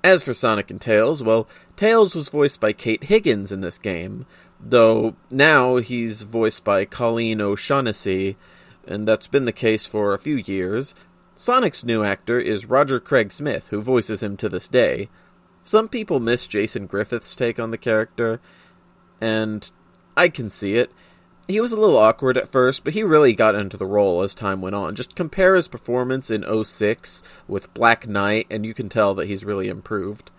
As 0.05 0.21
for 0.21 0.35
Sonic 0.35 0.69
and 0.69 0.79
Tails, 0.79 1.23
well, 1.23 1.47
Tails 1.75 2.13
was 2.13 2.29
voiced 2.29 2.59
by 2.59 2.73
Kate 2.73 3.05
Higgins 3.05 3.51
in 3.51 3.61
this 3.61 3.79
game, 3.79 4.27
though 4.59 5.15
now 5.31 5.77
he's 5.77 6.21
voiced 6.21 6.63
by 6.63 6.85
Colleen 6.85 7.41
O'Shaughnessy, 7.41 8.37
and 8.85 9.07
that's 9.07 9.25
been 9.25 9.45
the 9.45 9.51
case 9.51 9.87
for 9.87 10.13
a 10.13 10.19
few 10.19 10.35
years. 10.35 10.93
Sonic's 11.35 11.83
new 11.83 12.03
actor 12.03 12.39
is 12.39 12.67
Roger 12.67 12.99
Craig 12.99 13.31
Smith, 13.31 13.69
who 13.69 13.81
voices 13.81 14.21
him 14.21 14.37
to 14.37 14.47
this 14.47 14.67
day. 14.67 15.09
Some 15.63 15.89
people 15.89 16.19
miss 16.19 16.45
Jason 16.45 16.85
Griffith's 16.85 17.35
take 17.35 17.59
on 17.59 17.71
the 17.71 17.75
character, 17.75 18.39
and 19.19 19.71
I 20.15 20.29
can 20.29 20.51
see 20.51 20.75
it. 20.75 20.91
He 21.47 21.61
was 21.61 21.71
a 21.71 21.79
little 21.79 21.97
awkward 21.97 22.37
at 22.37 22.51
first, 22.51 22.83
but 22.83 22.93
he 22.93 23.03
really 23.03 23.33
got 23.33 23.55
into 23.55 23.77
the 23.77 23.85
role 23.85 24.21
as 24.21 24.33
time 24.33 24.61
went 24.61 24.75
on. 24.75 24.95
Just 24.95 25.15
compare 25.15 25.55
his 25.55 25.67
performance 25.67 26.31
in 26.31 26.43
06 26.65 27.21
with 27.47 27.73
Black 27.73 28.07
Knight, 28.07 28.47
and 28.49 28.65
you 28.65 28.73
can 28.73 28.89
tell 28.89 29.13
that 29.15 29.27
he's 29.27 29.45
really 29.45 29.67
improved. 29.67 30.31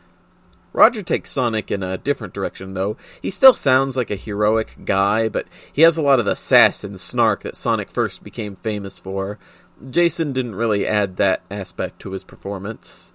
Roger 0.73 1.03
takes 1.03 1.31
Sonic 1.31 1.71
in 1.71 1.83
a 1.83 1.97
different 1.97 2.35
direction, 2.35 2.75
though. 2.75 2.97
He 3.23 3.31
still 3.31 3.55
sounds 3.55 3.97
like 3.97 4.11
a 4.11 4.17
heroic 4.17 4.77
guy, 4.85 5.29
but 5.29 5.47
he 5.73 5.83
has 5.83 5.97
a 5.97 6.03
lot 6.03 6.19
of 6.19 6.27
the 6.27 6.37
sass 6.37 6.85
and 6.85 7.01
snark 7.01 7.43
that 7.43 7.57
Sonic 7.57 7.91
first 7.91 8.23
became 8.23 8.57
famous 8.57 8.99
for. 8.99 9.39
Jason 9.89 10.33
didn't 10.33 10.55
really 10.55 10.87
add 10.87 11.17
that 11.17 11.43
aspect 11.51 11.99
to 12.01 12.11
his 12.11 12.25
performance. 12.25 13.13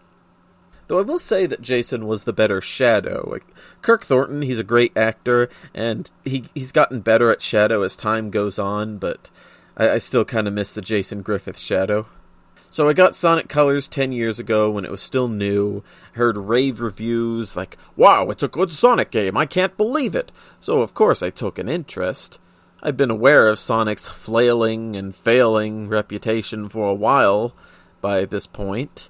Though 0.91 0.99
I 0.99 1.03
will 1.03 1.19
say 1.19 1.45
that 1.45 1.61
Jason 1.61 2.05
was 2.05 2.25
the 2.25 2.33
better 2.33 2.59
Shadow. 2.59 3.25
Like, 3.31 3.45
Kirk 3.81 4.03
Thornton, 4.03 4.41
he's 4.41 4.59
a 4.59 4.61
great 4.61 4.91
actor, 4.97 5.47
and 5.73 6.11
he 6.25 6.49
he's 6.53 6.73
gotten 6.73 6.99
better 6.99 7.31
at 7.31 7.41
Shadow 7.41 7.83
as 7.83 7.95
time 7.95 8.29
goes 8.29 8.59
on, 8.59 8.97
but 8.97 9.29
I, 9.77 9.91
I 9.91 9.97
still 9.99 10.25
kind 10.25 10.49
of 10.49 10.53
miss 10.53 10.73
the 10.73 10.81
Jason 10.81 11.21
Griffith 11.21 11.57
Shadow. 11.57 12.07
So 12.69 12.89
I 12.89 12.93
got 12.93 13.15
Sonic 13.15 13.47
Colors 13.47 13.87
10 13.87 14.11
years 14.11 14.37
ago 14.37 14.69
when 14.69 14.83
it 14.83 14.91
was 14.91 15.01
still 15.01 15.29
new. 15.29 15.81
Heard 16.15 16.35
rave 16.35 16.81
reviews 16.81 17.55
like, 17.55 17.77
wow, 17.95 18.29
it's 18.29 18.43
a 18.43 18.49
good 18.49 18.73
Sonic 18.73 19.11
game, 19.11 19.37
I 19.37 19.45
can't 19.45 19.77
believe 19.77 20.13
it. 20.13 20.29
So 20.59 20.81
of 20.81 20.93
course 20.93 21.23
I 21.23 21.29
took 21.29 21.57
an 21.57 21.69
interest. 21.69 22.37
I'd 22.83 22.97
been 22.97 23.11
aware 23.11 23.47
of 23.47 23.59
Sonic's 23.59 24.09
flailing 24.09 24.97
and 24.97 25.15
failing 25.15 25.87
reputation 25.87 26.67
for 26.67 26.89
a 26.89 26.93
while 26.93 27.55
by 28.01 28.25
this 28.25 28.45
point, 28.45 29.09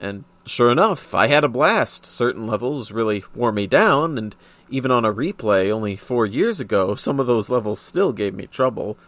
and 0.00 0.24
sure 0.44 0.70
enough, 0.70 1.14
I 1.14 1.26
had 1.26 1.44
a 1.44 1.48
blast. 1.48 2.06
Certain 2.06 2.46
levels 2.46 2.92
really 2.92 3.24
wore 3.34 3.52
me 3.52 3.66
down, 3.66 4.18
and 4.18 4.34
even 4.70 4.90
on 4.90 5.04
a 5.04 5.12
replay 5.12 5.70
only 5.70 5.96
four 5.96 6.26
years 6.26 6.60
ago, 6.60 6.94
some 6.94 7.20
of 7.20 7.26
those 7.26 7.50
levels 7.50 7.80
still 7.80 8.12
gave 8.12 8.34
me 8.34 8.46
trouble. 8.46 8.98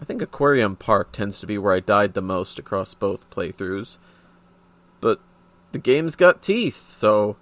I 0.00 0.04
think 0.04 0.22
Aquarium 0.22 0.76
Park 0.76 1.12
tends 1.12 1.40
to 1.40 1.46
be 1.46 1.58
where 1.58 1.74
I 1.74 1.80
died 1.80 2.14
the 2.14 2.22
most 2.22 2.58
across 2.58 2.94
both 2.94 3.28
playthroughs. 3.30 3.98
But 5.00 5.20
the 5.72 5.78
game's 5.78 6.16
got 6.16 6.42
teeth, 6.42 6.90
so 6.90 7.36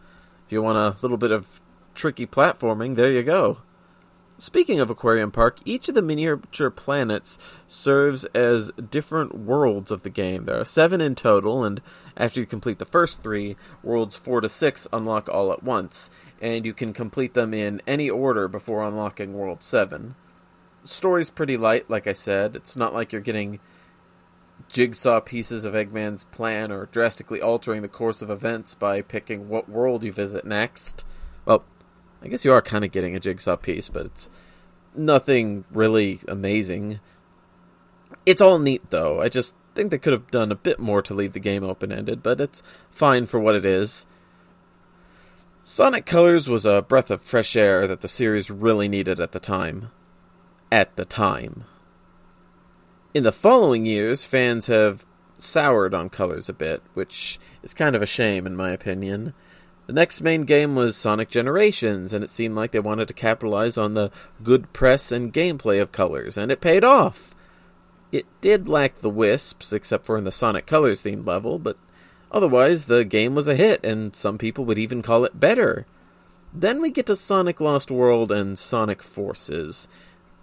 if 0.44 0.52
you 0.52 0.62
want 0.62 0.78
a 0.78 1.00
little 1.00 1.18
bit 1.18 1.30
of 1.30 1.61
tricky 1.94 2.26
platforming, 2.26 2.97
there 2.97 3.12
you 3.12 3.23
go. 3.23 3.58
Speaking 4.38 4.78
of 4.78 4.88
Aquarium 4.88 5.33
Park, 5.33 5.59
each 5.64 5.88
of 5.88 5.95
the 5.95 6.02
miniature 6.02 6.71
planets 6.71 7.38
serves 7.66 8.25
as 8.26 8.71
different 8.90 9.37
worlds 9.37 9.90
of 9.90 10.04
the 10.04 10.11
game. 10.11 10.45
There 10.45 10.61
are 10.61 10.64
seven 10.64 11.00
in 11.00 11.16
total, 11.16 11.64
and 11.64 11.83
after 12.16 12.40
you 12.40 12.47
complete 12.47 12.78
the 12.78 12.85
first 12.85 13.21
three, 13.23 13.57
worlds 13.83 14.16
four 14.16 14.40
to 14.40 14.49
six 14.49 14.87
unlock 14.92 15.28
all 15.28 15.52
at 15.52 15.64
once, 15.64 16.09
and 16.40 16.64
you 16.64 16.73
can 16.73 16.92
complete 16.92 17.35
them 17.35 17.52
in 17.52 17.83
any 17.87 18.09
order 18.09 18.47
before 18.47 18.85
unlocking 18.85 19.35
world 19.35 19.62
seven 19.62 20.14
story's 20.88 21.30
pretty 21.30 21.57
light, 21.57 21.88
like 21.88 22.07
I 22.07 22.12
said. 22.12 22.57
It's 22.57 22.76
not 22.76 22.95
like 22.95 23.12
you're 23.12 23.21
getting 23.21 23.61
jigsaw 24.68 25.21
pieces 25.21 25.64
of 25.64 25.75
Eggman's 25.75 26.25
plan 26.25 26.73
or 26.73 26.87
drastically 26.87 27.40
altering 27.40 27.83
the 27.83 27.88
course 27.88 28.23
of 28.23 28.30
events 28.30 28.75
by 28.75 29.02
picking 29.02 29.49
what 29.49 29.68
world 29.68 30.04
you 30.04 30.12
visit 30.12 30.45
next. 30.45 31.04
Well, 31.45 31.64
I 32.23 32.29
guess 32.29 32.45
you 32.45 32.53
are 32.53 32.63
kind 32.63 32.85
of 32.85 32.93
getting 32.93 33.15
a 33.15 33.21
jigsaw 33.21 33.57
piece, 33.57 33.89
but 33.89 34.07
it's 34.07 34.31
nothing 34.95 35.65
really 35.71 36.21
amazing. 36.27 37.01
It's 38.27 38.41
all 38.41 38.59
neat, 38.59 38.91
though. 38.91 39.21
I 39.21 39.29
just 39.29 39.55
think 39.75 39.91
they 39.91 39.99
could 39.99 40.13
have 40.13 40.31
done 40.31 40.51
a 40.51 40.57
bit 40.57 40.81
more 40.81 41.03
to 41.03 41.15
leave 41.15 41.33
the 41.33 41.41
game 41.41 41.63
open 41.63 41.93
ended, 41.93 42.23
but 42.23 42.41
it's 42.41 42.63
fine 42.91 43.27
for 43.27 43.39
what 43.39 43.55
it 43.55 43.65
is. 43.65 44.07
Sonic 45.63 46.07
Colors 46.07 46.49
was 46.49 46.65
a 46.65 46.83
breath 46.83 47.11
of 47.11 47.23
fresh 47.23 47.55
air 47.55 47.87
that 47.87 48.01
the 48.01 48.09
series 48.09 48.51
really 48.51 48.89
needed 48.89 49.21
at 49.21 49.33
the 49.33 49.41
time 49.41 49.91
at 50.71 50.97
the 50.97 51.05
time. 51.05 51.65
In 53.15 53.23
the 53.23 53.33
following 53.33 53.87
years, 53.87 54.25
fans 54.25 54.67
have 54.67 55.07
soured 55.39 55.95
on 55.95 56.11
colors 56.11 56.49
a 56.49 56.53
bit, 56.53 56.83
which 56.95 57.39
is 57.63 57.75
kind 57.75 57.97
of 57.97 58.03
a 58.03 58.07
shame 58.07 58.47
in 58.47 58.57
my 58.57 58.71
opinion. 58.71 59.35
The 59.88 59.95
next 59.95 60.21
main 60.21 60.42
game 60.42 60.76
was 60.76 60.97
Sonic 60.97 61.28
Generations, 61.28 62.12
and 62.12 62.23
it 62.23 62.30
seemed 62.30 62.54
like 62.54 62.71
they 62.71 62.78
wanted 62.78 63.09
to 63.09 63.14
capitalize 63.14 63.76
on 63.76 63.95
the 63.95 64.12
good 64.45 64.73
press 64.73 65.11
and 65.11 65.33
gameplay 65.33 65.83
of 65.83 65.90
Colors, 65.90 66.37
and 66.37 66.52
it 66.52 66.61
paid 66.61 66.85
off. 66.85 67.35
It 68.12 68.26
did 68.40 68.68
lack 68.68 69.00
the 69.00 69.11
wisps, 69.11 69.73
except 69.73 70.07
for 70.07 70.16
in 70.16 70.23
the 70.23 70.30
Sonic 70.30 70.66
Colors 70.66 71.02
themed 71.02 71.26
level, 71.26 71.59
but 71.59 71.76
otherwise 72.30 72.85
the 72.85 73.04
game 73.04 73.35
was 73.35 73.49
a 73.49 73.57
hit, 73.57 73.85
and 73.85 74.14
some 74.14 74.38
people 74.38 74.64
would 74.66 74.78
even 74.78 75.02
call 75.02 75.25
it 75.25 75.40
better. 75.40 75.87
Then 76.54 76.80
we 76.80 76.92
get 76.92 77.07
to 77.07 77.16
Sonic 77.16 77.61
Lost 77.61 77.90
World 77.90 78.30
and 78.30 78.57
Sonic 78.57 79.02
Forces, 79.02 79.88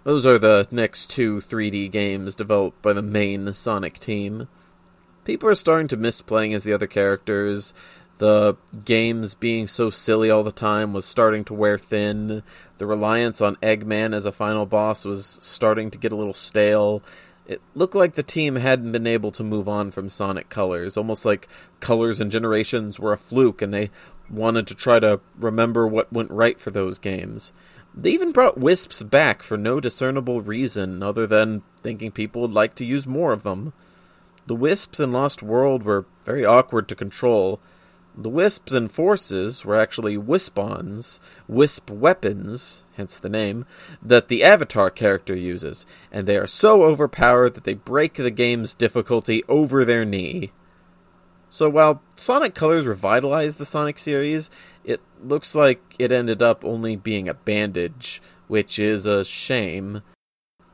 those 0.06 0.24
are 0.24 0.38
the 0.38 0.68
next 0.70 1.10
two 1.10 1.40
3D 1.40 1.90
games 1.90 2.36
developed 2.36 2.80
by 2.80 2.92
the 2.92 3.02
main 3.02 3.52
Sonic 3.52 3.98
team. 3.98 4.46
People 5.24 5.48
are 5.48 5.54
starting 5.56 5.88
to 5.88 5.96
miss 5.96 6.22
playing 6.22 6.54
as 6.54 6.62
the 6.62 6.72
other 6.72 6.86
characters. 6.86 7.74
The 8.18 8.56
games 8.84 9.34
being 9.34 9.66
so 9.66 9.90
silly 9.90 10.30
all 10.30 10.42
the 10.42 10.52
time 10.52 10.92
was 10.92 11.04
starting 11.04 11.44
to 11.44 11.54
wear 11.54 11.76
thin. 11.76 12.42
The 12.78 12.86
reliance 12.86 13.40
on 13.40 13.56
Eggman 13.56 14.14
as 14.14 14.24
a 14.24 14.32
final 14.32 14.64
boss 14.64 15.04
was 15.04 15.26
starting 15.26 15.90
to 15.90 15.98
get 15.98 16.12
a 16.12 16.16
little 16.16 16.34
stale. 16.34 17.02
It 17.46 17.60
looked 17.74 17.94
like 17.94 18.14
the 18.14 18.22
team 18.22 18.56
hadn't 18.56 18.92
been 18.92 19.06
able 19.06 19.30
to 19.32 19.44
move 19.44 19.68
on 19.68 19.90
from 19.90 20.08
Sonic 20.08 20.48
Colors, 20.48 20.96
almost 20.96 21.24
like 21.24 21.46
Colors 21.78 22.20
and 22.20 22.32
Generations 22.32 22.98
were 22.98 23.12
a 23.12 23.18
fluke 23.18 23.62
and 23.62 23.72
they 23.72 23.90
wanted 24.30 24.66
to 24.66 24.74
try 24.74 24.98
to 24.98 25.20
remember 25.38 25.86
what 25.86 26.12
went 26.12 26.30
right 26.30 26.58
for 26.58 26.70
those 26.70 26.98
games. 26.98 27.52
They 27.94 28.10
even 28.10 28.32
brought 28.32 28.58
wisps 28.58 29.02
back 29.02 29.42
for 29.42 29.56
no 29.56 29.78
discernible 29.78 30.42
reason 30.42 31.02
other 31.02 31.26
than 31.26 31.62
thinking 31.82 32.10
people 32.10 32.42
would 32.42 32.50
like 32.50 32.74
to 32.76 32.84
use 32.84 33.06
more 33.06 33.32
of 33.32 33.42
them. 33.42 33.72
The 34.46 34.54
wisps 34.54 35.00
in 35.00 35.12
Lost 35.12 35.42
World 35.42 35.82
were 35.82 36.06
very 36.24 36.44
awkward 36.44 36.88
to 36.88 36.94
control. 36.94 37.60
The 38.18 38.30
wisps 38.30 38.72
and 38.72 38.90
forces 38.90 39.64
were 39.64 39.76
actually 39.76 40.16
wispons, 40.16 41.20
wisp 41.46 41.90
weapons, 41.90 42.84
hence 42.94 43.18
the 43.18 43.28
name, 43.28 43.66
that 44.02 44.28
the 44.28 44.42
Avatar 44.42 44.88
character 44.90 45.36
uses, 45.36 45.84
and 46.10 46.26
they 46.26 46.38
are 46.38 46.46
so 46.46 46.82
overpowered 46.82 47.54
that 47.54 47.64
they 47.64 47.74
break 47.74 48.14
the 48.14 48.30
game's 48.30 48.74
difficulty 48.74 49.42
over 49.48 49.84
their 49.84 50.06
knee. 50.06 50.50
So 51.50 51.68
while 51.68 52.02
Sonic 52.16 52.54
Colors 52.54 52.86
revitalized 52.86 53.58
the 53.58 53.66
Sonic 53.66 53.98
series, 53.98 54.50
it 54.82 55.00
looks 55.22 55.54
like 55.54 55.80
it 55.98 56.10
ended 56.10 56.42
up 56.42 56.64
only 56.64 56.96
being 56.96 57.28
a 57.28 57.34
bandage, 57.34 58.22
which 58.48 58.78
is 58.78 59.04
a 59.04 59.26
shame. 59.26 60.02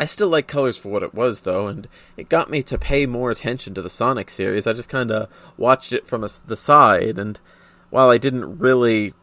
I 0.02 0.04
still 0.04 0.28
like 0.28 0.48
Colors 0.48 0.76
for 0.76 0.88
what 0.88 1.04
it 1.04 1.14
was, 1.14 1.42
though, 1.42 1.68
and 1.68 1.86
it 2.16 2.28
got 2.28 2.50
me 2.50 2.64
to 2.64 2.76
pay 2.76 3.06
more 3.06 3.30
attention 3.30 3.72
to 3.74 3.82
the 3.82 3.88
Sonic 3.88 4.30
series. 4.30 4.66
I 4.66 4.72
just 4.72 4.88
kind 4.88 5.12
of 5.12 5.28
watched 5.56 5.92
it 5.92 6.08
from 6.08 6.24
a, 6.24 6.28
the 6.44 6.56
side, 6.56 7.20
and 7.20 7.38
while 7.90 8.10
I 8.10 8.18
didn't 8.18 8.58
really 8.58 9.14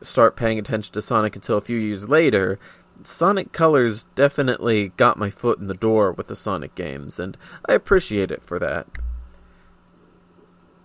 start 0.00 0.36
paying 0.36 0.60
attention 0.60 0.92
to 0.92 1.02
Sonic 1.02 1.34
until 1.34 1.58
a 1.58 1.60
few 1.60 1.76
years 1.76 2.08
later, 2.08 2.60
Sonic 3.02 3.50
Colors 3.50 4.04
definitely 4.14 4.90
got 4.90 5.18
my 5.18 5.28
foot 5.28 5.58
in 5.58 5.66
the 5.66 5.74
door 5.74 6.12
with 6.12 6.28
the 6.28 6.36
Sonic 6.36 6.76
games, 6.76 7.18
and 7.18 7.36
I 7.68 7.72
appreciate 7.72 8.30
it 8.30 8.44
for 8.44 8.60
that. 8.60 8.86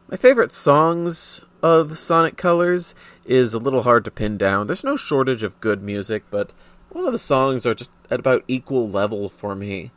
My 0.07 0.17
favorite 0.17 0.51
songs 0.51 1.45
of 1.61 1.99
Sonic 1.99 2.37
Colors 2.37 2.95
is 3.23 3.53
a 3.53 3.59
little 3.59 3.83
hard 3.83 4.03
to 4.05 4.09
pin 4.09 4.35
down. 4.39 4.65
There's 4.65 4.83
no 4.83 4.97
shortage 4.97 5.43
of 5.43 5.61
good 5.61 5.83
music, 5.83 6.23
but 6.31 6.53
a 6.91 6.97
lot 6.97 7.07
of 7.07 7.13
the 7.13 7.19
songs 7.19 7.65
are 7.65 7.75
just 7.75 7.91
at 8.09 8.19
about 8.19 8.43
equal 8.47 8.89
level 8.89 9.29
for 9.29 9.55
me. 9.55 9.91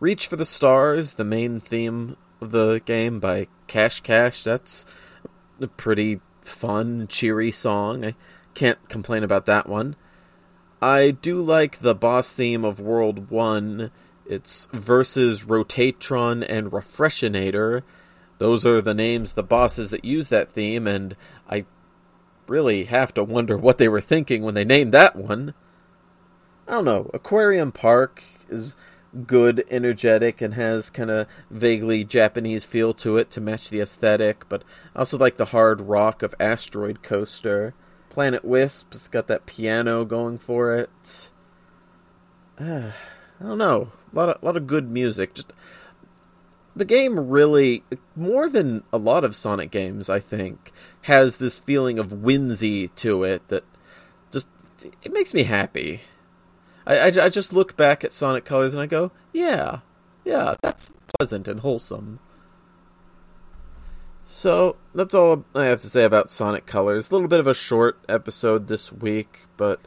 Reach 0.00 0.26
for 0.26 0.36
the 0.36 0.46
Stars, 0.46 1.14
the 1.14 1.24
main 1.24 1.60
theme 1.60 2.16
of 2.40 2.52
the 2.52 2.80
game 2.84 3.18
by 3.18 3.48
Cash 3.66 4.00
Cash, 4.00 4.44
that's 4.44 4.84
a 5.60 5.66
pretty 5.66 6.20
fun, 6.42 7.08
cheery 7.08 7.50
song. 7.50 8.04
I 8.04 8.14
can't 8.54 8.88
complain 8.88 9.24
about 9.24 9.46
that 9.46 9.68
one. 9.68 9.96
I 10.80 11.10
do 11.10 11.42
like 11.42 11.80
the 11.80 11.94
boss 11.94 12.32
theme 12.32 12.64
of 12.64 12.80
World 12.80 13.30
1. 13.30 13.90
It's 14.26 14.68
versus 14.72 15.42
Rotatron 15.42 16.46
and 16.48 16.72
Refreshinator 16.72 17.82
those 18.38 18.64
are 18.64 18.80
the 18.80 18.94
names, 18.94 19.32
the 19.32 19.42
bosses 19.42 19.90
that 19.90 20.04
use 20.04 20.28
that 20.28 20.50
theme, 20.50 20.86
and 20.86 21.16
I 21.50 21.66
really 22.48 22.84
have 22.84 23.12
to 23.14 23.24
wonder 23.24 23.56
what 23.56 23.78
they 23.78 23.88
were 23.88 24.00
thinking 24.00 24.42
when 24.42 24.54
they 24.54 24.64
named 24.64 24.92
that 24.94 25.16
one. 25.16 25.54
I 26.66 26.72
don't 26.72 26.84
know. 26.84 27.10
Aquarium 27.14 27.72
Park 27.72 28.22
is 28.48 28.76
good, 29.26 29.64
energetic, 29.70 30.40
and 30.40 30.54
has 30.54 30.90
kind 30.90 31.10
of 31.10 31.26
vaguely 31.50 32.04
Japanese 32.04 32.64
feel 32.64 32.92
to 32.94 33.16
it 33.16 33.30
to 33.32 33.40
match 33.40 33.70
the 33.70 33.80
aesthetic, 33.80 34.48
but 34.48 34.62
I 34.94 35.00
also 35.00 35.18
like 35.18 35.36
the 35.36 35.46
hard 35.46 35.80
rock 35.80 36.22
of 36.22 36.34
Asteroid 36.38 37.02
Coaster. 37.02 37.74
Planet 38.10 38.44
Wisp's 38.44 39.08
got 39.08 39.26
that 39.28 39.46
piano 39.46 40.04
going 40.04 40.38
for 40.38 40.74
it. 40.74 41.30
Uh, 42.58 42.90
I 43.40 43.44
don't 43.44 43.58
know. 43.58 43.92
A 44.12 44.16
lot 44.16 44.28
of, 44.28 44.42
a 44.42 44.44
lot 44.44 44.56
of 44.56 44.66
good 44.66 44.90
music. 44.90 45.34
Just 45.34 45.52
the 46.78 46.84
game 46.84 47.28
really, 47.28 47.82
more 48.16 48.48
than 48.48 48.82
a 48.92 48.98
lot 48.98 49.24
of 49.24 49.36
Sonic 49.36 49.70
games, 49.70 50.08
I 50.08 50.20
think, 50.20 50.72
has 51.02 51.36
this 51.36 51.58
feeling 51.58 51.98
of 51.98 52.12
whimsy 52.12 52.88
to 52.88 53.24
it 53.24 53.46
that 53.48 53.64
just 54.30 54.48
it 55.02 55.12
makes 55.12 55.34
me 55.34 55.44
happy. 55.44 56.02
I, 56.86 56.98
I, 56.98 57.06
I 57.06 57.28
just 57.28 57.52
look 57.52 57.76
back 57.76 58.04
at 58.04 58.12
Sonic 58.12 58.44
Colors 58.44 58.72
and 58.72 58.82
I 58.82 58.86
go, 58.86 59.12
yeah, 59.32 59.80
yeah, 60.24 60.54
that's 60.62 60.92
pleasant 61.18 61.48
and 61.48 61.60
wholesome. 61.60 62.20
So 64.26 64.76
that's 64.94 65.14
all 65.14 65.46
I 65.54 65.64
have 65.64 65.80
to 65.80 65.88
say 65.88 66.04
about 66.04 66.28
Sonic 66.28 66.66
Colors. 66.66 67.10
A 67.10 67.14
little 67.14 67.28
bit 67.28 67.40
of 67.40 67.46
a 67.46 67.54
short 67.54 67.98
episode 68.08 68.68
this 68.68 68.92
week, 68.92 69.46
but 69.56 69.80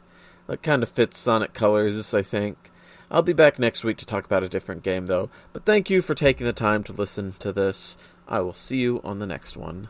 that 0.48 0.62
kind 0.64 0.82
of 0.82 0.88
fits 0.88 1.18
Sonic 1.18 1.54
Colors, 1.54 2.12
I 2.12 2.22
think. 2.22 2.71
I'll 3.12 3.22
be 3.22 3.34
back 3.34 3.58
next 3.58 3.84
week 3.84 3.98
to 3.98 4.06
talk 4.06 4.24
about 4.24 4.42
a 4.42 4.48
different 4.48 4.82
game, 4.82 5.06
though. 5.06 5.28
But 5.52 5.66
thank 5.66 5.90
you 5.90 6.00
for 6.00 6.14
taking 6.14 6.46
the 6.46 6.54
time 6.54 6.82
to 6.84 6.92
listen 6.92 7.34
to 7.40 7.52
this. 7.52 7.98
I 8.26 8.40
will 8.40 8.54
see 8.54 8.78
you 8.78 9.02
on 9.04 9.18
the 9.18 9.26
next 9.26 9.54
one. 9.54 9.88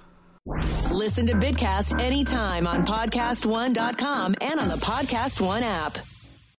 Listen 0.90 1.28
to 1.28 1.34
Bitcast 1.34 2.00
anytime 2.00 2.66
on 2.66 2.82
PodcastOne.com 2.82 4.34
and 4.40 4.58
on 4.58 4.68
the 4.68 4.74
Podcast 4.74 5.40
One 5.40 5.62
app. 5.62 5.98